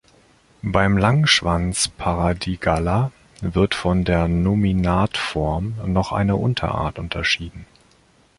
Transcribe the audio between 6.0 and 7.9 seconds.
eine Unterart unterschieden.